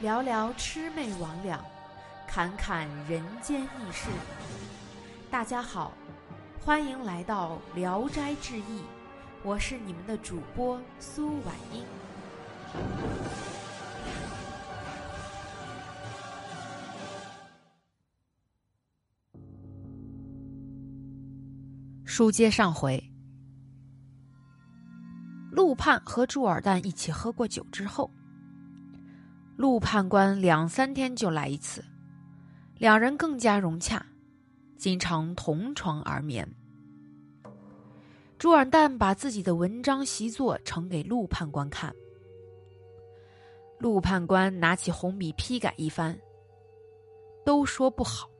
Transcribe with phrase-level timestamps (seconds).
[0.00, 1.58] 聊聊魑魅魍魉，
[2.26, 4.08] 侃侃人间轶事。
[5.30, 5.92] 大家好，
[6.60, 8.80] 欢迎来到《聊斋志异》，
[9.44, 11.84] 我是你们的主播苏婉英。
[22.04, 23.11] 书接上回，
[25.84, 28.08] 判和朱尔旦一起喝过酒之后，
[29.56, 31.84] 陆判官两三天就来一次，
[32.78, 34.06] 两人更加融洽，
[34.78, 36.48] 经常同床而眠。
[38.38, 41.92] 朱尔旦把自己的文章习作呈给陆判官看，
[43.80, 46.16] 陆判官拿起红笔批改一番，
[47.44, 48.30] 都说不好。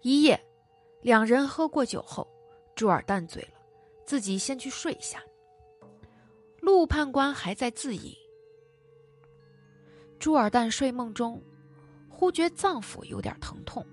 [0.00, 0.42] 一夜。
[1.00, 2.26] 两人喝过酒后，
[2.74, 3.61] 朱尔旦醉了，
[4.04, 5.22] 自己先去睡下。
[6.60, 8.14] 陆判官还在自饮。
[10.18, 11.42] 朱尔旦睡梦中，
[12.08, 13.84] 忽觉脏腑有点疼痛，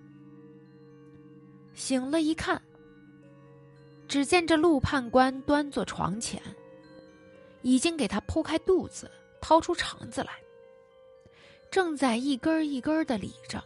[1.74, 2.62] 醒了一看，
[4.08, 6.40] 只见这陆判官端坐床前，
[7.64, 9.10] 已经给他剖开肚子，
[9.42, 10.34] 掏出肠子来，
[11.72, 13.64] 正在一根一根的理着。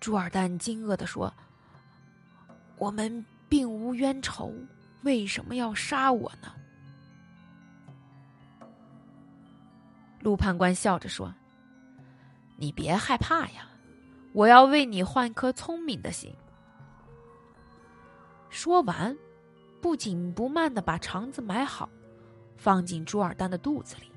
[0.00, 1.30] 朱尔旦惊愕的说
[2.78, 4.52] ：“我们并无冤仇，
[5.02, 6.52] 为什么要杀我呢？”
[10.20, 11.34] 陆判官笑着说
[12.56, 13.68] ：“你别害怕呀，
[14.32, 16.34] 我要为你换颗聪明的心。”
[18.50, 19.16] 说完，
[19.80, 21.88] 不紧不慢的把肠子埋好，
[22.56, 24.10] 放进朱尔丹的肚子里，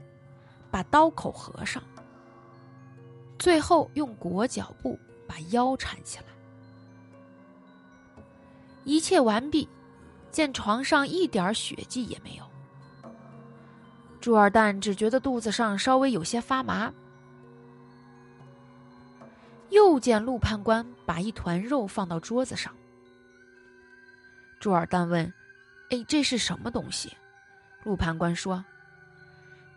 [0.69, 1.83] 把刀口合上，
[3.37, 4.99] 最后用裹脚布。
[5.27, 6.25] 把腰缠起来，
[8.83, 9.67] 一切完毕，
[10.31, 12.43] 见床上一点血迹也没有。
[14.19, 16.93] 朱二蛋只觉得肚子上稍微有些发麻，
[19.69, 22.71] 又见陆判官把一团肉放到桌子上。
[24.59, 25.33] 朱二蛋问
[25.89, 27.15] ：“哎，这是什么东西？”
[27.83, 28.63] 陆判官说：“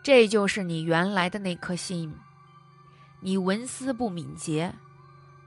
[0.02, 2.14] 这就是你原来的那颗心，
[3.20, 4.74] 你文思不敏捷。”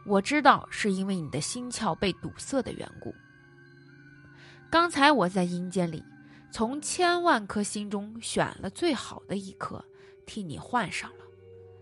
[0.08, 3.14] 我知道是因为你的心窍被堵塞的缘故。
[4.70, 6.04] 刚才我在阴间里，
[6.52, 9.84] 从千万颗心中选了最好的一颗，
[10.26, 11.26] 替你换上了，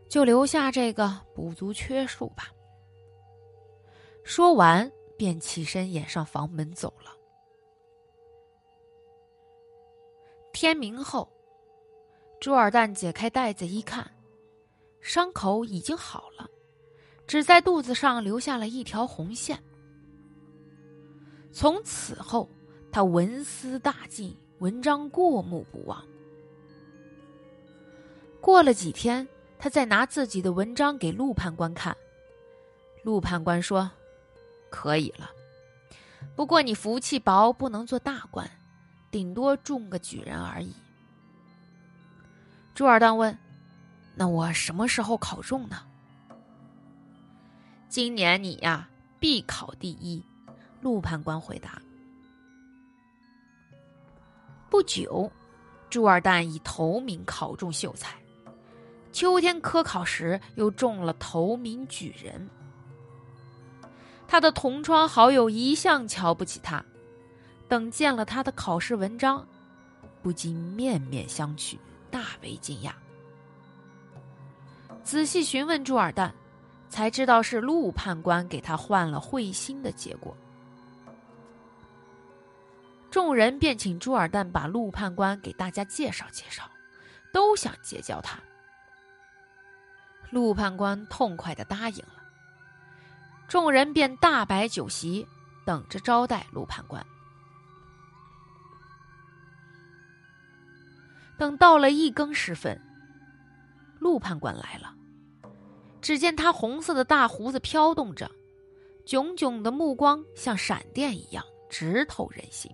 [0.07, 2.51] 就留下这个补足缺数吧。
[4.23, 7.11] 说完，便起身掩上房门走了。
[10.53, 11.31] 天明后，
[12.39, 14.09] 朱尔旦解开袋子一看，
[15.01, 16.49] 伤口已经好了。
[17.27, 19.61] 只在肚子上留下了一条红线。
[21.51, 22.47] 从此后，
[22.95, 26.01] 他文思大进，文章过目不忘。
[28.39, 29.27] 过了几天，
[29.59, 31.97] 他再拿自己的文章给陆判官看，
[33.03, 33.91] 陆判官说
[34.71, 35.29] ：“可以了，
[36.37, 38.49] 不过你福气薄，不能做大官，
[39.11, 40.71] 顶多中个举人而已。”
[42.73, 43.37] 朱尔当问
[44.15, 45.83] ：“那我什么时候考中呢？”
[47.91, 48.87] 今年你呀，
[49.19, 50.23] 必考第一。
[50.79, 51.81] 陆判官回答。
[54.75, 55.31] 不久，
[55.89, 58.17] 朱二蛋以头名考中秀才，
[59.13, 62.49] 秋天科考时又中了头名举人。
[64.27, 66.83] 他的同窗好友一向瞧不起他，
[67.69, 69.47] 等见了他的考试文章，
[70.21, 71.77] 不禁面面相觑，
[72.11, 72.91] 大为惊讶。
[75.05, 76.35] 仔细询问朱二蛋。
[76.87, 80.35] 才知道是陆判官给他换了会心的结果。
[83.15, 86.69] 众人便请朱尔旦把陆判官给大家介绍介绍，
[87.31, 88.37] 都想结交他。
[90.31, 92.21] 陆判官痛快的答应了。
[93.47, 95.25] 众人便大摆酒席，
[95.65, 97.01] 等着招待陆判官。
[101.37, 102.77] 等到了一更时分，
[103.97, 104.93] 陆判官来了。
[106.01, 108.29] 只见他红色的大胡子飘动着，
[109.05, 112.69] 炯炯的目光像闪电一样直透人心。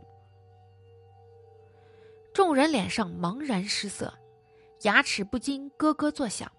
[2.33, 4.13] 众人脸上茫然失色，
[4.83, 6.49] 牙齿不禁咯咯作响。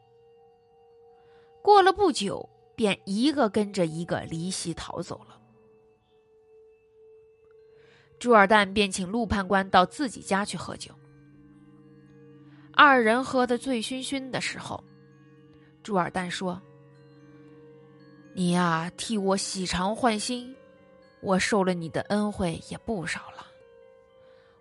[1.62, 5.40] 过了不久，便一个跟着一个离席逃走了。
[8.18, 10.92] 朱尔旦便请陆判官到自己家去喝酒。
[12.74, 14.82] 二人喝得醉醺醺的时候。
[15.82, 16.60] 朱尔旦说
[18.34, 20.54] ：“你呀，替我洗肠换心，
[21.20, 23.46] 我受了你的恩惠也不少了。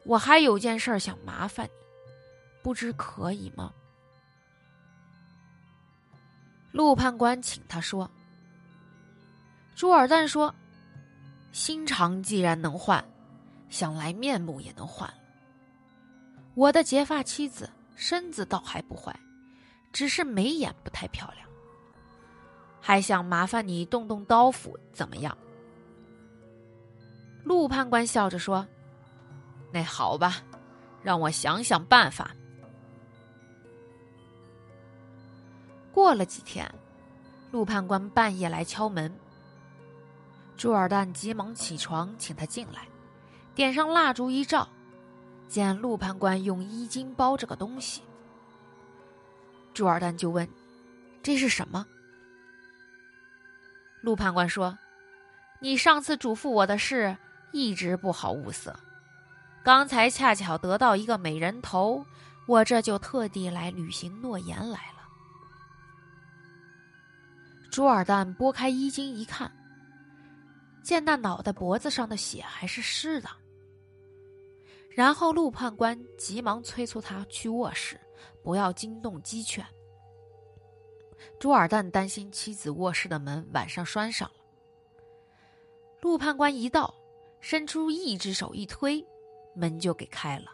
[0.03, 1.71] 我还有件事想麻烦你，
[2.63, 3.73] 不知可以吗？”
[6.71, 8.09] 陆判官请他说。
[9.75, 10.53] 朱尔旦说
[11.51, 13.03] ：“心肠既然能换，
[13.69, 15.11] 想来面目也能换
[16.53, 19.17] 我的结发妻子身子倒还不坏，
[19.91, 21.47] 只是眉眼不太漂亮。
[22.79, 25.35] 还想麻烦你动动刀斧，怎么样？”
[27.43, 28.67] 陆判官笑着说
[29.71, 30.35] ：“那好吧，
[31.01, 32.31] 让我想想办法。”
[35.93, 36.73] 过了几天，
[37.51, 39.13] 陆判官半夜来敲门。
[40.55, 42.87] 朱尔旦急忙起床，请他进来，
[43.55, 44.67] 点上蜡烛一照，
[45.47, 48.03] 见陆判官用衣襟包着个东西。
[49.73, 50.47] 朱尔旦就问
[51.23, 51.85] ：“这是什么？”
[54.01, 54.77] 陆判官说
[55.59, 57.17] ：“你上次嘱咐我的事，
[57.51, 58.73] 一直不好物色。
[59.63, 62.05] 刚才恰巧得到一个美人头，
[62.47, 65.01] 我这就特地来履行诺言来了。”
[67.71, 69.51] 朱尔旦拨开衣襟一看。
[70.83, 73.29] 见那脑袋脖子上的血还是湿的，
[74.89, 78.01] 然后陆判官急忙催促他去卧室，
[78.43, 79.63] 不要惊动鸡犬。
[81.39, 84.35] 朱尔旦担心妻子卧室的门晚上拴上了。
[86.01, 86.91] 陆判官一到，
[87.41, 89.05] 伸出一只手一推，
[89.55, 90.51] 门就给开了。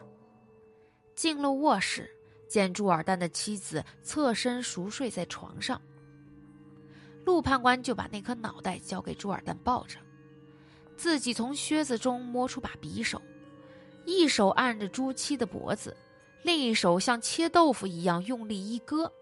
[1.14, 2.10] 进了卧室，
[2.48, 5.80] 见朱尔旦的妻子侧身熟睡在床上，
[7.24, 9.98] 陆判官就把那颗脑袋交给朱尔旦抱着。
[10.96, 13.20] 自己从靴子中摸出把匕首，
[14.04, 15.96] 一手按着朱七的脖子，
[16.42, 19.12] 另一手像切豆腐一样用力一割，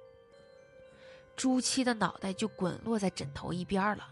[1.34, 4.08] 朱七的脑袋就滚落在枕头一边了。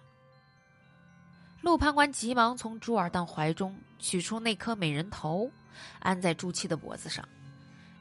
[1.64, 5.50] 陆判官急忙从朱尔旦怀中取出那颗美人头，
[5.98, 7.26] 安在朱七的脖子上，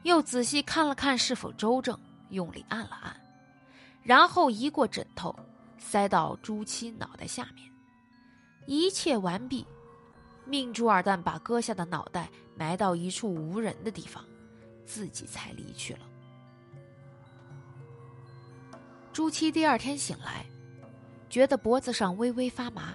[0.02, 3.18] 又仔细看了看是否周正，用力按了按，
[4.02, 5.34] 然后移过枕头，
[5.78, 7.72] 塞到朱七脑袋下面。
[8.66, 9.66] 一切完毕，
[10.44, 14.22] 命朱尔旦把割下的脑袋埋到一处无人的地方，
[14.84, 16.00] 自己才离去了。
[19.10, 20.44] 朱七第二天醒来，
[21.30, 22.92] 觉得脖子上微微发麻，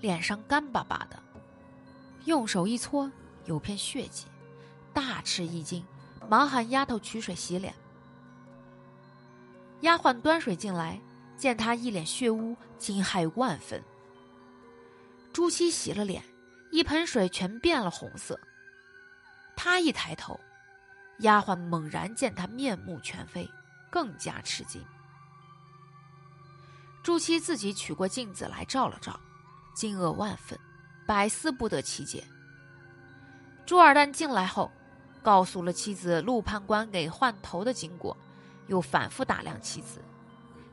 [0.00, 1.22] 脸上干巴巴的，
[2.24, 3.10] 用手一搓，
[3.44, 4.26] 有片血迹，
[4.92, 5.84] 大吃一惊，
[6.28, 7.74] 忙喊丫头取水洗脸。
[9.80, 11.00] 丫鬟端水进来，
[11.36, 13.82] 见他一脸血污，惊骇万分。
[15.32, 16.24] 朱七洗了脸，
[16.70, 18.40] 一盆水全变了红色。
[19.54, 20.38] 他一抬头，
[21.18, 23.48] 丫鬟猛然见他面目全非，
[23.90, 24.82] 更加吃惊。
[27.02, 29.18] 朱七自己取过镜子来照了照，
[29.76, 30.58] 惊愕万分，
[31.06, 32.24] 百思不得其解。
[33.64, 34.72] 朱二蛋进来后，
[35.22, 38.16] 告诉了妻子陆判官给换头的经过，
[38.66, 40.00] 又反复打量妻子，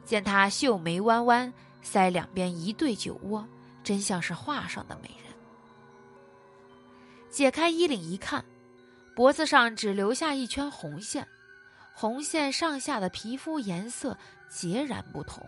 [0.06, 1.54] 见她秀眉弯弯，
[1.84, 3.48] 腮两边一对酒窝。
[3.84, 5.36] 真像是画上的美人。
[7.30, 8.46] 解开衣领一看，
[9.14, 11.28] 脖子上只留下一圈红线，
[11.94, 14.18] 红线上下的皮肤颜色
[14.50, 15.46] 截然不同。